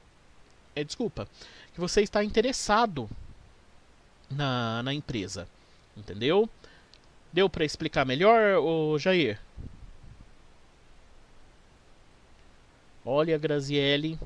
[0.74, 1.28] É, desculpa,
[1.72, 3.08] que você está interessado
[4.30, 5.48] na, na empresa.
[5.96, 6.48] Entendeu?
[7.32, 9.40] Deu para explicar melhor, ô Jair?
[13.04, 14.18] Olha, Graziele,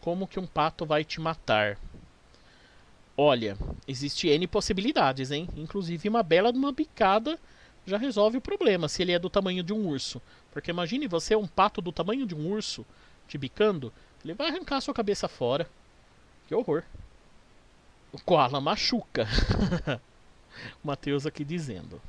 [0.00, 1.76] como que um pato vai te matar?
[3.16, 5.48] Olha, existe N possibilidades, hein?
[5.56, 7.38] Inclusive uma bela de uma bicada
[7.90, 10.22] já resolve o problema se ele é do tamanho de um urso.
[10.52, 12.86] Porque imagine você um pato do tamanho de um urso
[13.28, 13.92] te bicando,
[14.24, 15.68] ele vai arrancar a sua cabeça fora.
[16.46, 16.82] Que horror.
[18.12, 19.26] O koala machuca.
[20.82, 22.00] Matheus aqui dizendo.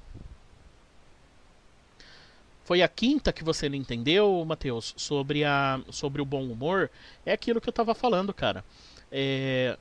[2.64, 6.90] Foi a quinta que você não entendeu, Matheus, sobre, a, sobre o bom humor.
[7.26, 8.64] É aquilo que eu tava falando, cara.
[9.12, 9.78] É,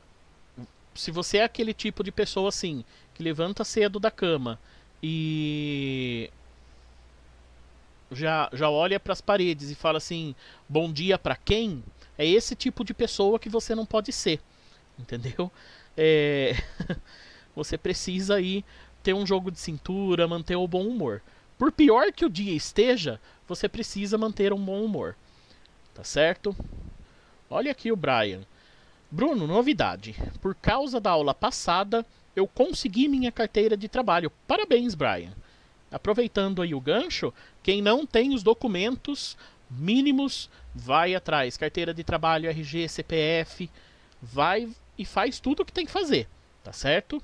[0.94, 2.84] se você é aquele tipo de pessoa assim,
[3.14, 4.58] que levanta cedo da cama
[5.02, 6.30] e
[8.10, 10.34] já, já olha para as paredes e fala assim:
[10.68, 11.82] bom dia para quem?
[12.18, 14.40] É esse tipo de pessoa que você não pode ser,
[14.98, 15.50] entendeu?
[15.96, 16.54] É...
[17.54, 18.64] você precisa aí
[19.02, 21.22] ter um jogo de cintura, manter o bom humor.
[21.58, 25.16] Por pior que o dia esteja, você precisa manter um bom humor.
[25.94, 26.54] Tá certo?
[27.48, 28.40] Olha aqui o Brian.
[29.10, 30.14] Bruno, novidade.
[30.40, 34.30] Por causa da aula passada, eu consegui minha carteira de trabalho.
[34.46, 35.32] Parabéns, Brian.
[35.90, 39.36] Aproveitando aí o gancho, quem não tem os documentos
[39.70, 41.56] mínimos, vai atrás.
[41.56, 43.70] Carteira de trabalho, RG, CPF,
[44.20, 46.28] vai e faz tudo o que tem que fazer,
[46.62, 47.22] tá certo?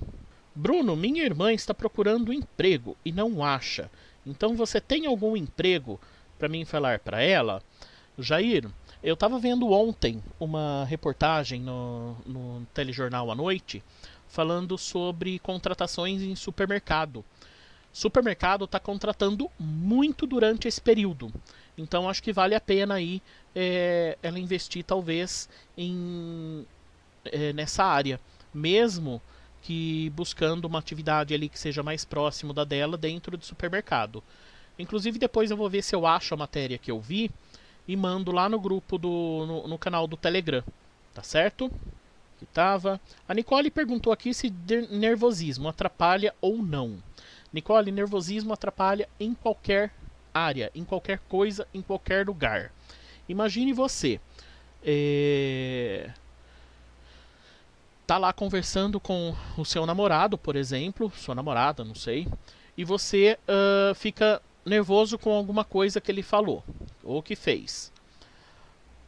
[0.54, 3.90] Bruno, minha irmã está procurando emprego e não acha.
[4.24, 6.00] Então você tem algum emprego
[6.38, 7.62] para mim falar para ela?
[8.18, 8.68] Jair,
[9.02, 13.82] eu estava vendo ontem uma reportagem no, no telejornal à noite
[14.36, 17.24] falando sobre contratações em supermercado.
[17.90, 21.32] Supermercado está contratando muito durante esse período.
[21.78, 23.22] Então acho que vale a pena aí
[23.54, 26.66] é, ela investir talvez em,
[27.24, 28.20] é, nessa área,
[28.52, 29.22] mesmo
[29.62, 34.22] que buscando uma atividade ali que seja mais próximo da dela dentro do supermercado.
[34.78, 37.30] Inclusive depois eu vou ver se eu acho a matéria que eu vi
[37.88, 40.62] e mando lá no grupo do no, no canal do Telegram,
[41.14, 41.72] tá certo?
[42.46, 43.00] Que tava.
[43.28, 44.52] A Nicole perguntou aqui se
[44.90, 47.02] nervosismo atrapalha ou não.
[47.52, 49.92] Nicole, nervosismo atrapalha em qualquer
[50.32, 52.70] área, em qualquer coisa, em qualquer lugar.
[53.28, 54.20] Imagine você.
[54.84, 56.10] É...
[58.06, 62.28] Tá lá conversando com o seu namorado, por exemplo, sua namorada, não sei,
[62.76, 66.62] e você uh, fica nervoso com alguma coisa que ele falou
[67.02, 67.90] ou que fez.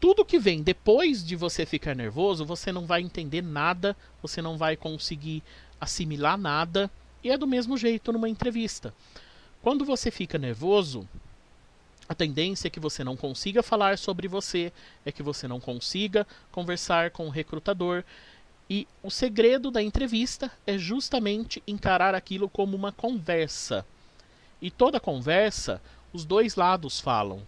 [0.00, 4.56] Tudo que vem depois de você ficar nervoso, você não vai entender nada, você não
[4.56, 5.42] vai conseguir
[5.80, 6.90] assimilar nada,
[7.22, 8.94] e é do mesmo jeito numa entrevista.
[9.60, 11.08] Quando você fica nervoso,
[12.08, 14.72] a tendência é que você não consiga falar sobre você,
[15.04, 18.04] é que você não consiga conversar com o recrutador.
[18.70, 23.84] E o segredo da entrevista é justamente encarar aquilo como uma conversa.
[24.62, 27.42] E toda conversa, os dois lados falam,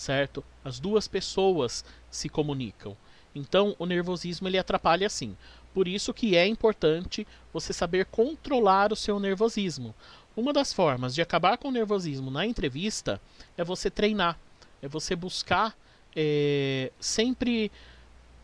[0.00, 0.42] certo?
[0.64, 2.96] As duas pessoas se comunicam.
[3.34, 5.36] Então, o nervosismo ele atrapalha sim.
[5.72, 9.94] Por isso que é importante você saber controlar o seu nervosismo.
[10.36, 13.20] Uma das formas de acabar com o nervosismo na entrevista
[13.56, 14.38] é você treinar,
[14.82, 15.76] é você buscar
[16.16, 17.74] é, sempre estar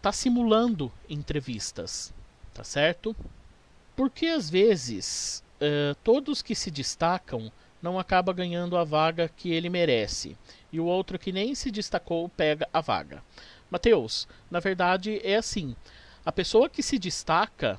[0.03, 2.13] tá simulando entrevistas,
[2.55, 3.17] tá certo?
[3.97, 7.51] Porque às vezes uh, todos que se destacam
[7.83, 10.37] não acaba ganhando a vaga que ele merece
[10.77, 13.25] e o outro que nem se destacou pega a vaga.
[13.71, 15.75] Mateus, na verdade é assim:
[16.25, 17.79] a pessoa que se destaca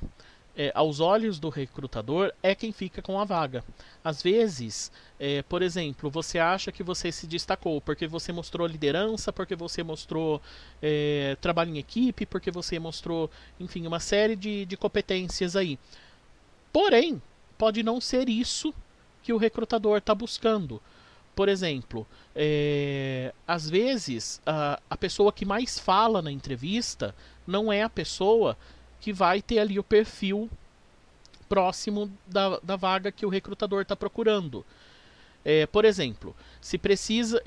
[0.55, 3.63] é, aos olhos do recrutador é quem fica com a vaga.
[4.03, 9.31] Às vezes, é, por exemplo, você acha que você se destacou porque você mostrou liderança,
[9.31, 10.41] porque você mostrou
[10.81, 13.29] é, trabalho em equipe, porque você mostrou,
[13.59, 15.77] enfim, uma série de, de competências aí.
[16.73, 17.21] Porém,
[17.59, 18.73] pode não ser isso
[19.21, 20.81] que o recrutador está buscando.
[21.37, 27.13] Por exemplo, é, às vezes a, a pessoa que mais fala na entrevista
[27.45, 28.57] não é a pessoa
[28.99, 30.49] que vai ter ali o perfil
[31.47, 34.65] próximo da, da vaga que o recrutador está procurando.
[35.45, 37.39] É, por exemplo, se precisa,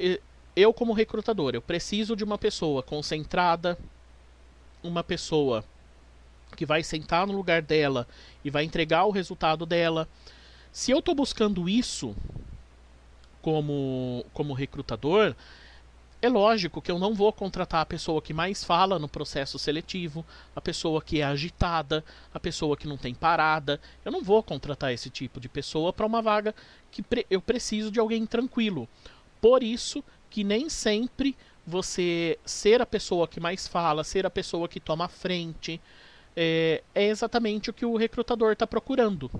[0.54, 3.76] eu como recrutador, eu preciso de uma pessoa concentrada,
[4.84, 5.64] uma pessoa
[6.56, 8.06] que vai sentar no lugar dela
[8.44, 10.06] e vai entregar o resultado dela.
[10.70, 12.14] Se eu estou buscando isso
[13.42, 15.34] como, como recrutador,
[16.22, 20.24] é lógico que eu não vou contratar a pessoa que mais fala no processo seletivo,
[20.54, 23.80] a pessoa que é agitada, a pessoa que não tem parada.
[24.04, 26.54] Eu não vou contratar esse tipo de pessoa para uma vaga
[26.90, 28.86] que pre eu preciso de alguém tranquilo.
[29.40, 31.34] Por isso que nem sempre
[31.66, 35.80] você ser a pessoa que mais fala, ser a pessoa que toma frente,
[36.36, 39.30] é, é exatamente o que o recrutador está procurando.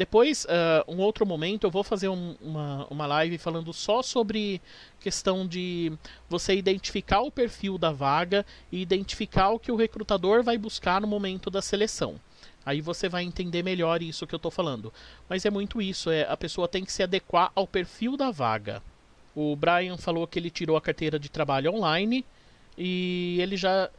[0.00, 4.58] Depois, uh, um outro momento, eu vou fazer um, uma, uma live falando só sobre
[4.98, 5.92] questão de
[6.26, 11.06] você identificar o perfil da vaga e identificar o que o recrutador vai buscar no
[11.06, 12.18] momento da seleção.
[12.64, 14.90] Aí você vai entender melhor isso que eu estou falando.
[15.28, 18.82] Mas é muito isso, é a pessoa tem que se adequar ao perfil da vaga.
[19.36, 22.24] O Brian falou que ele tirou a carteira de trabalho online
[22.78, 23.90] e ele já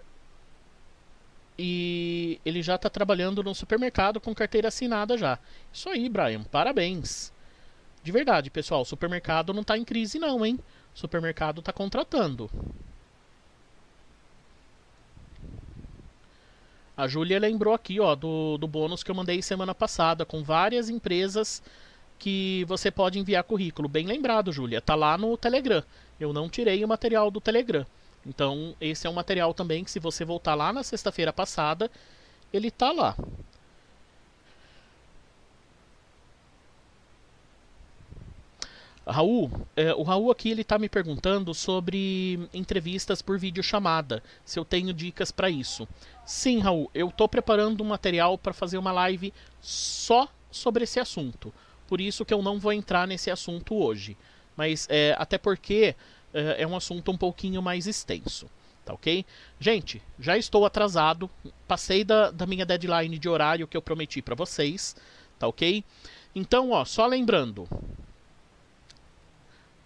[1.64, 5.38] e ele já está trabalhando no supermercado com carteira assinada já.
[5.72, 7.32] Isso aí, Brian, parabéns.
[8.04, 10.60] De verdade, pessoal, o supermercado não está em crise não, hein?
[10.96, 12.50] O supermercado está contratando.
[16.98, 20.90] A Júlia lembrou aqui, ó, do, do bônus que eu mandei semana passada, com várias
[20.90, 21.62] empresas
[22.18, 23.88] que você pode enviar currículo.
[23.88, 24.82] Bem lembrado, Júlia.
[24.82, 25.84] Tá lá no Telegram.
[26.20, 27.86] Eu não tirei o material do Telegram.
[28.26, 31.90] Então, esse é um material também que se você voltar lá na sexta-feira passada,
[32.54, 33.16] ele está lá.
[39.06, 44.64] Raul, é, o Raul aqui ele está me perguntando sobre entrevistas por videochamada, se eu
[44.64, 45.88] tenho dicas para isso.
[46.24, 51.52] Sim, Raul, eu estou preparando um material para fazer uma live só sobre esse assunto.
[51.88, 54.16] Por isso que eu não vou entrar nesse assunto hoje.
[54.56, 55.96] Mas é, até porque
[56.34, 58.48] é, é um assunto um pouquinho mais extenso.
[58.84, 59.26] Tá ok?
[59.60, 61.30] Gente, já estou atrasado.
[61.68, 64.96] Passei da, da minha deadline de horário que eu prometi para vocês.
[65.38, 65.84] Tá ok?
[66.34, 67.68] Então, ó, só lembrando.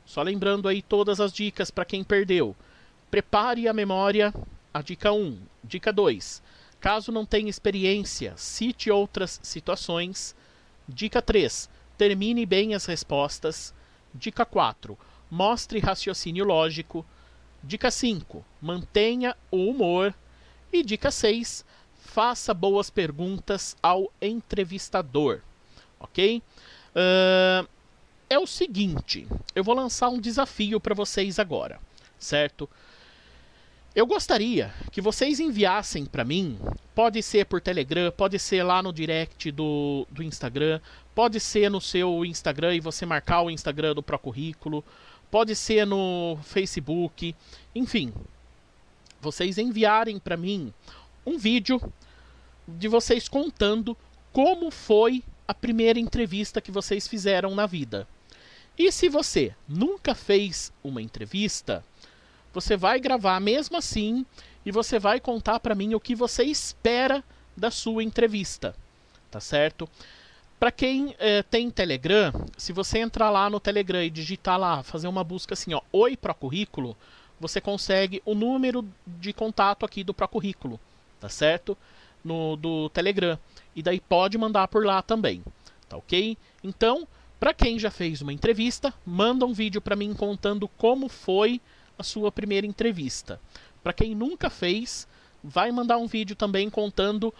[0.05, 2.55] Só lembrando aí todas as dicas para quem perdeu.
[3.11, 4.33] Prepare a memória.
[4.73, 5.39] A dica 1.
[5.63, 6.41] Dica 2.
[6.79, 10.35] Caso não tenha experiência, cite outras situações.
[10.87, 11.69] Dica 3.
[11.97, 13.73] Termine bem as respostas.
[14.13, 14.97] Dica 4
[15.29, 17.05] mostre raciocínio lógico.
[17.63, 20.13] Dica 5, mantenha o humor.
[20.71, 25.41] E dica 6, faça boas perguntas ao entrevistador.
[25.99, 26.41] Ok?
[26.95, 27.67] Uh,
[28.29, 31.79] é o seguinte, eu vou lançar um desafio para vocês agora,
[32.17, 32.69] certo?
[33.95, 36.59] Eu gostaria que vocês enviassem para mim,
[36.93, 40.81] pode ser por Telegram, pode ser lá no direct do, do Instagram,
[41.13, 44.83] pode ser no seu Instagram e você marcar o Instagram do Procurrículo,
[45.29, 47.35] pode ser no Facebook,
[47.73, 48.13] enfim,
[49.21, 50.73] vocês enviarem para mim
[51.25, 51.81] um vídeo
[52.67, 53.97] de vocês contando
[54.31, 58.07] como foi a primeira entrevista que vocês fizeram na vida.
[58.77, 61.83] E se você nunca fez uma entrevista,
[62.53, 64.25] você vai gravar mesmo assim
[64.65, 67.23] e você vai contar para mim o que você espera
[67.55, 68.75] da sua entrevista,
[69.31, 69.87] tá certo?
[70.59, 75.07] Para quem é, tem Telegram, se você entrar lá no Telegram e digitar lá, fazer
[75.07, 76.95] uma busca assim, ó, Oi Procurrículo,
[77.39, 80.79] você consegue o número de contato aqui do Procurrículo,
[81.19, 81.77] tá certo?
[82.23, 83.37] No, do Telegram.
[83.75, 85.43] E daí pode mandar por lá também,
[85.89, 86.37] tá ok?
[86.63, 87.05] Então,
[87.37, 91.59] para quem já fez uma entrevista, manda um vídeo para mim contando como foi
[91.99, 93.39] a sua primeira entrevista.
[93.83, 95.05] Para quem nunca fez,
[95.43, 97.33] vai mandar um vídeo também contando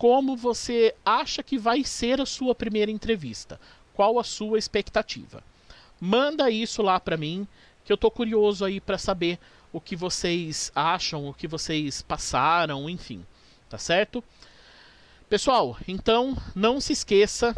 [0.00, 3.60] como você acha que vai ser a sua primeira entrevista.
[3.92, 5.44] Qual a sua expectativa?
[6.00, 7.46] Manda isso lá para mim,
[7.84, 9.38] que eu tô curioso aí para saber
[9.70, 13.26] o que vocês acham, o que vocês passaram, enfim,
[13.68, 14.24] tá certo?
[15.28, 17.54] Pessoal, então não se esqueça,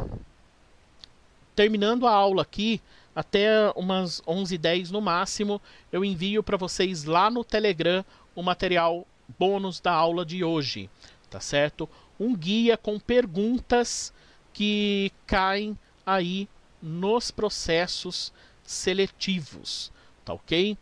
[1.55, 2.83] terminando a aula aqui,
[3.15, 5.63] até umas 11h10 no máximo,
[5.93, 9.07] eu envio para vocês lá no Telegram o material
[9.39, 10.91] bônus da aula de hoje,
[11.31, 11.89] tá certo?
[12.23, 14.13] Um guia com perguntas
[14.53, 16.49] que caem aí
[16.81, 19.91] nos processos seletivos,
[20.25, 20.77] tá ok?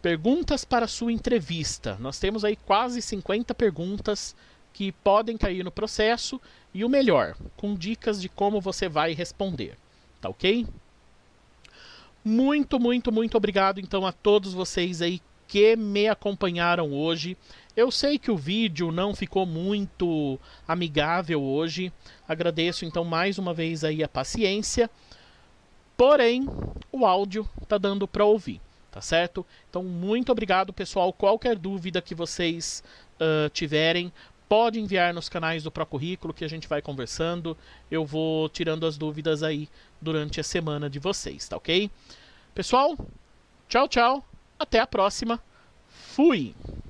[0.00, 1.96] Perguntas para sua entrevista.
[2.00, 4.36] Nós temos aí quase 50 perguntas
[4.72, 6.40] que podem cair no processo
[6.72, 9.76] e o melhor, com dicas de como você vai responder,
[10.20, 10.66] tá ok?
[12.24, 17.36] Muito, muito, muito obrigado então a todos vocês aí que me acompanharam hoje.
[17.78, 21.92] Eu sei que o vídeo não ficou muito amigável hoje.
[22.26, 24.90] Agradeço então mais uma vez aí a paciência.
[25.96, 26.44] Porém,
[26.90, 28.60] o áudio tá dando para ouvir,
[28.90, 29.46] tá certo?
[29.70, 31.12] Então, muito obrigado, pessoal.
[31.12, 32.82] Qualquer dúvida que vocês
[33.14, 34.12] uh, tiverem,
[34.48, 37.56] pode enviar nos canais do Procurrículo que a gente vai conversando.
[37.88, 39.68] Eu vou tirando as dúvidas aí
[40.00, 41.88] durante a semana de vocês, tá ok?
[42.52, 42.98] Pessoal,
[43.68, 44.24] tchau, tchau.
[44.58, 45.40] Até a próxima.
[45.86, 46.56] Fui!